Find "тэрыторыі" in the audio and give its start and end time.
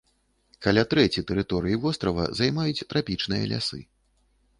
1.31-1.79